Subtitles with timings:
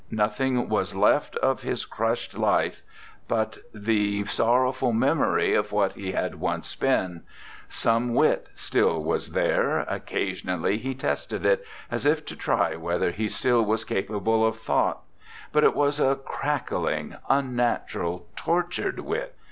[0.09, 2.81] Noth ing was left of his crushed life
[3.27, 7.21] but the 62 ANDRE GIDE sorrowful memory of what he had once been;
[7.69, 13.11] some wit still was there; occa sionally he tested it, as if to try whether
[13.11, 15.01] he still was capable of thought;
[15.51, 19.35] but it was a crackling, unnatural, tortured wit.